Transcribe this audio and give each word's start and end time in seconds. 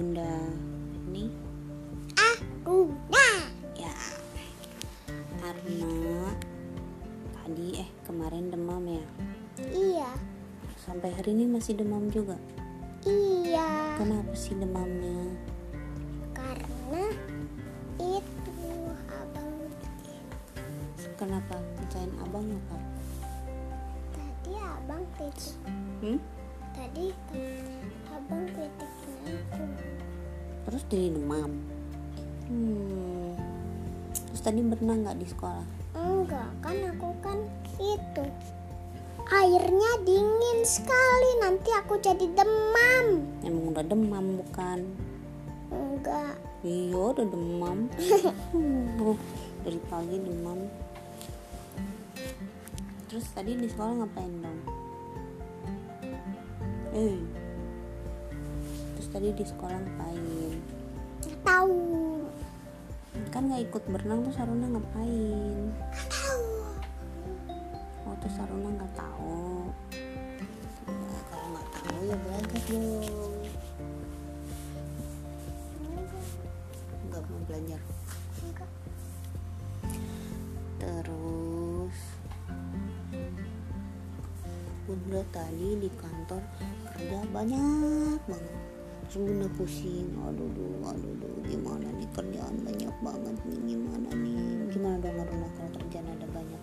Bunda 0.00 0.32
ini? 1.12 1.28
Aku 2.16 2.88
Ya. 3.76 3.92
Karena 5.44 6.32
tadi 7.36 7.84
eh 7.84 7.88
kemarin 8.08 8.48
demam 8.48 8.80
ya? 8.88 9.04
Iya. 9.60 10.08
Sampai 10.80 11.12
hari 11.12 11.36
ini 11.36 11.52
masih 11.52 11.76
demam 11.76 12.08
juga? 12.08 12.40
Iya. 13.04 14.00
Kenapa 14.00 14.32
sih 14.32 14.56
demamnya? 14.56 15.36
Karena 16.32 17.04
itu 18.00 18.56
abang. 19.04 19.52
Kenapa? 21.20 21.60
Kerjain 21.76 22.12
abang 22.24 22.48
apa? 22.48 22.76
Tadi 24.16 24.52
abang 24.56 25.04
tidur. 25.20 25.60
Hmm? 26.00 26.16
Tadi. 26.72 27.69
Jadi 30.90 31.14
demam? 31.14 31.50
Hmm. 32.50 33.38
Terus 34.10 34.42
tadi 34.42 34.58
berenang 34.58 35.06
nggak 35.06 35.22
di 35.22 35.26
sekolah? 35.30 35.66
Enggak, 35.94 36.50
kan 36.58 36.74
aku 36.90 37.14
kan 37.22 37.38
itu. 37.78 38.24
Airnya 39.30 39.92
dingin 40.02 40.66
sekali, 40.66 41.30
nanti 41.38 41.70
aku 41.78 41.94
jadi 42.02 42.26
demam. 42.34 43.22
Emang 43.46 43.70
udah 43.70 43.86
demam 43.86 44.42
bukan? 44.42 44.82
Enggak, 45.70 46.34
Iya 46.66 47.14
udah 47.14 47.26
demam. 47.30 47.86
Uh, 49.00 49.16
Dari 49.62 49.80
pagi 49.86 50.18
demam. 50.18 50.66
Terus 53.06 53.26
tadi 53.30 53.54
di 53.56 53.70
sekolah 53.70 54.02
ngapain 54.02 54.34
dong? 54.42 54.60
Eh. 56.92 57.16
Terus 58.98 59.08
tadi 59.08 59.32
di 59.32 59.44
sekolah 59.46 59.78
ngapain? 59.78 60.79
Tahu. 61.44 61.78
Kan 63.30 63.46
nggak 63.46 63.62
ikut 63.70 63.82
berenang 63.90 64.26
tuh 64.26 64.34
Saruna 64.34 64.66
ngapain? 64.66 65.70
Nggak 65.70 66.06
tahu. 66.10 66.46
Oh 68.08 68.14
tuh 68.18 68.32
Saruna 68.34 68.68
nggak 68.74 68.92
tahu. 68.98 69.70
Ya, 70.90 71.20
kalau 71.30 71.48
nggak 71.54 71.68
tahu 71.78 72.00
ya 72.04 72.16
belajar 72.20 72.60
dong. 72.68 73.34
Nggak 77.10 77.22
mau 77.26 77.40
belajar. 77.46 77.80
Terus 80.80 81.98
Bunda 84.88 85.22
tadi 85.30 85.78
di 85.78 85.90
kantor 85.94 86.42
kerja 86.90 87.22
banyak 87.30 88.18
banget 88.26 88.79
Terus 89.10 89.26
Bunda 89.26 89.48
pusing 89.58 90.06
Aduh 90.22 90.46
duh, 90.54 90.86
aduh 90.86 91.14
duh, 91.18 91.34
gimana 91.42 91.90
nih 91.98 92.06
kerjaan 92.14 92.54
banyak 92.62 92.94
banget 93.02 93.36
nih 93.42 93.58
Gimana 93.66 94.08
nih 94.14 94.70
Gimana 94.70 94.96
dong 95.02 95.18
Aruna 95.18 95.48
kalau 95.58 95.70
kerjaan 95.74 96.06
ada 96.14 96.26
banyak 96.30 96.62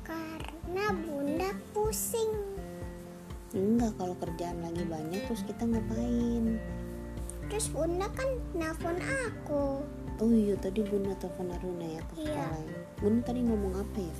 Karena 0.00 0.84
bunda 1.04 1.50
pusing. 1.76 2.32
Enggak 3.52 3.92
kalau 3.96 4.16
kerjaan 4.16 4.58
lagi 4.60 4.84
banyak 4.84 5.20
terus 5.28 5.44
kita 5.44 5.68
ngapain 5.68 6.56
Terus 7.46 7.68
bunda 7.70 8.08
kan 8.10 8.26
nelfon 8.52 8.96
aku. 8.98 9.84
Oh 10.16 10.32
iya 10.32 10.56
tadi 10.56 10.80
Bunda 10.80 11.12
telepon 11.14 11.52
Aruna 11.52 11.84
ya 11.86 12.00
ke 12.08 12.24
Iya. 12.24 12.32
sekolah 12.32 12.60
ya. 12.64 12.78
Bunda 12.98 13.20
tadi 13.22 13.40
ngomong 13.44 13.74
apa 13.76 13.98
ya 14.00 14.16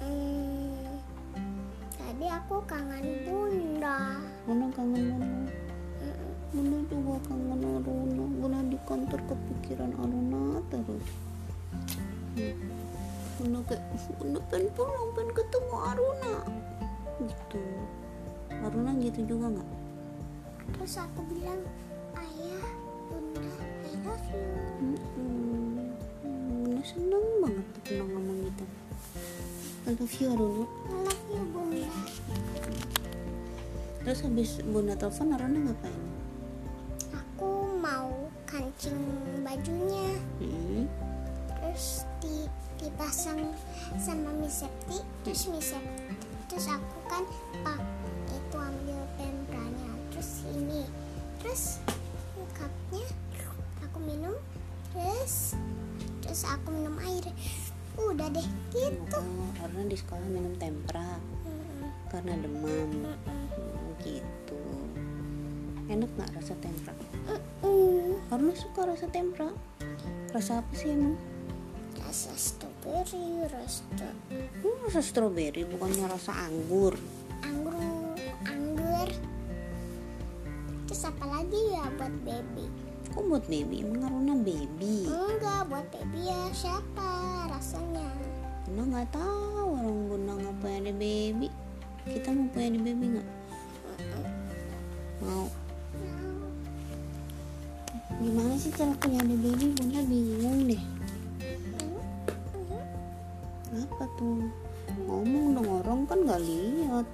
Hmm, 0.00 0.88
tadi 1.92 2.26
aku 2.26 2.56
kangen 2.64 3.06
bunda. 3.28 3.98
Bunda 4.48 4.66
kangen. 4.72 5.04
Bunda 5.20 5.65
juga 6.86 7.16
kangen 7.26 7.60
Aruna 7.62 8.24
Bunda 8.36 8.60
di 8.64 8.78
kantor 8.84 9.20
kepikiran 9.26 9.92
Aruna 9.98 10.42
terus 10.68 11.06
Hmm. 12.36 12.52
Bunda 13.40 13.64
kayak 13.64 13.80
Bunda 14.16 14.40
pengen 14.48 14.68
pulang 14.72 15.08
pengen 15.12 15.32
ketemu 15.32 15.74
Aruna 15.74 16.34
gitu 17.24 17.64
Aruna 18.52 18.90
gitu 19.00 19.20
juga 19.24 19.46
nggak 19.56 19.70
Terus 20.66 20.98
aku 20.98 21.22
bilang, 21.30 21.62
ayah, 22.18 22.66
bunda, 23.08 23.40
I 23.86 23.94
love 24.02 24.26
you. 24.28 24.44
Mm-mm. 24.82 25.94
Bunda 26.26 26.82
seneng 26.82 27.24
banget 27.40 27.64
tuh 27.72 27.80
pernah 27.86 28.06
ngomong 28.10 28.38
gitu 28.44 28.64
I 29.86 29.90
love 29.96 30.14
you 30.20 30.28
Aruna 30.28 30.64
I 30.68 30.96
love 31.00 31.24
you 31.32 31.42
bunda. 31.48 31.88
terus 34.02 34.20
habis 34.22 34.50
Bunda 34.60 34.92
telepon 34.92 35.32
Aruna 35.32 35.58
ngapain 35.66 36.00
kancing 38.56 38.96
bajunya. 39.44 40.16
hmm. 40.40 40.88
Terus 41.44 42.08
di 42.24 42.48
dipasang 42.80 43.52
sama 44.00 44.32
Miss 44.40 44.64
Septi. 44.64 44.96
Terus 45.28 45.52
Miss 45.52 45.76
Septi. 45.76 46.16
Terus 46.48 46.72
aku 46.72 46.98
kan 47.04 47.24
pak 47.60 47.84
itu 48.32 48.56
ambil 48.56 49.04
pembranya. 49.20 49.92
Terus 50.08 50.40
ini. 50.56 50.88
Terus 51.44 51.84
cupnya 52.56 53.04
aku 53.84 53.98
minum. 54.00 54.32
Terus 54.96 55.52
terus 56.24 56.48
aku 56.48 56.72
minum 56.72 56.96
air. 57.04 57.28
Udah 58.00 58.32
deh 58.32 58.48
gitu. 58.72 59.20
Oh, 59.20 59.60
Aruna 59.60 59.84
di 59.84 60.00
sekolah 60.00 60.28
minum 60.32 60.56
tempra 60.56 61.20
Mm-mm. 61.44 61.92
karena 62.08 62.32
demam 62.40 62.88
Mm-mm. 63.04 63.44
Oh, 63.76 63.92
gitu 64.00 64.60
enak 65.86 66.10
nggak 66.18 66.30
rasa 66.34 66.52
tempra 66.60 66.92
Mm-mm. 66.92 67.40
Karena 68.36 68.52
suka 68.52 68.84
rasa 68.84 69.08
tempra. 69.08 69.48
Rasa 70.36 70.60
apa 70.60 70.72
sih 70.76 70.92
emang? 70.92 71.16
Rasa 72.04 72.36
strawberry, 72.36 73.48
rasa 73.48 73.80
Hmm, 74.28 74.76
rasa 74.84 75.00
stroberi 75.00 75.64
bukannya 75.64 76.04
rasa 76.04 76.44
anggur? 76.44 76.92
Anggur, 77.40 77.72
anggur. 78.44 79.08
Terus 80.84 81.02
apa 81.08 81.24
lagi 81.24 81.56
ya 81.72 81.88
buat 81.96 82.12
baby? 82.28 82.68
kok 83.08 83.24
buat 83.24 83.44
baby? 83.48 83.88
Emang 83.88 84.04
Aruna 84.04 84.36
baby? 84.44 85.08
Enggak, 85.08 85.72
buat 85.72 85.88
baby 85.88 86.28
ya 86.28 86.52
siapa 86.52 87.08
rasanya? 87.48 88.04
Bunda 88.68 89.00
nggak 89.00 89.16
tahu 89.16 89.80
orang 89.80 90.12
Bunda 90.12 90.32
nggak 90.36 90.56
punya 90.60 90.78
di 90.84 90.92
baby. 90.92 91.48
Kita 92.04 92.36
mau 92.36 92.52
punya 92.52 92.68
di 92.68 92.80
baby 92.84 93.06
nggak? 93.16 93.28
Mau 95.24 95.48
gimana 98.16 98.54
sih 98.56 98.72
cara 98.72 98.96
punya 98.96 99.20
di 99.24 99.36
baby? 99.36 99.66
Bunda 99.76 100.00
bingung 100.08 100.58
deh. 100.68 100.82
Apa 103.76 104.04
tuh? 104.16 104.48
Ngomong 105.04 105.46
dong 105.60 105.68
orang 105.84 106.00
kan 106.08 106.18
nggak 106.24 106.42
lihat. 106.42 107.06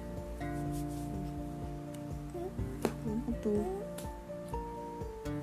Apa 3.03 3.31
tuh? 3.43 3.65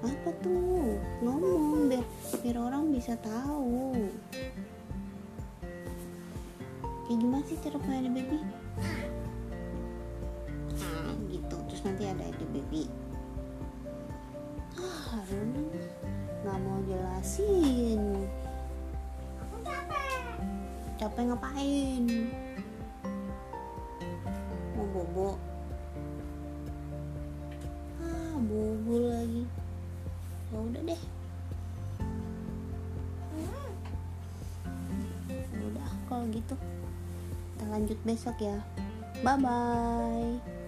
Apa 0.00 0.31
tuh? 0.41 0.97
Ngomong 1.21 1.92
biar 1.92 2.04
biar 2.41 2.56
orang 2.56 2.88
bisa 2.97 3.12
tahu. 3.21 3.92
Kayak 7.04 7.19
gimana 7.21 7.44
sih 7.44 7.59
cara 7.60 7.77
punya 7.77 8.06
di 8.06 8.10
baby? 8.16 8.38
Ah 10.81 11.12
gitu 11.28 11.56
terus 11.69 11.82
nanti 11.84 12.04
ada 12.09 12.25
di 12.32 12.47
baby. 12.48 12.82
Ah 14.78 15.21
jelasin 16.91 18.27
capek 20.98 21.33
ngapain? 21.33 22.04
Mau 24.77 24.84
bobo? 24.92 25.41
Ah 28.04 28.37
bobo 28.37 28.95
lagi. 29.09 29.48
Ya 30.53 30.59
udah 30.60 30.83
deh. 30.84 31.03
Ya 35.33 35.60
udah 35.72 35.89
kalau 36.04 36.28
gitu. 36.28 36.53
Kita 37.57 37.65
lanjut 37.72 37.98
besok 38.04 38.37
ya. 38.45 38.60
Bye 39.25 39.41
bye 39.41 40.60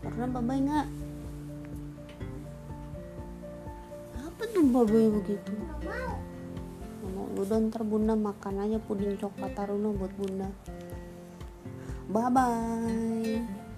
karena 0.00 0.24
bye 0.32 0.40
bye 0.40 0.60
nggak 0.64 0.88
apa 4.60 4.84
tuh 4.84 4.84
bye 4.84 4.84
bye 4.84 5.08
begitu 5.08 5.52
mau 7.16 7.24
udah 7.32 7.58
ntar 7.72 7.80
bunda 7.80 8.12
makan 8.12 8.60
aja 8.60 8.76
puding 8.76 9.16
coklat 9.16 9.56
Taruna 9.56 9.88
buat 9.96 10.12
bunda. 10.20 10.52
Bye 12.12 12.28
bye 12.28 13.69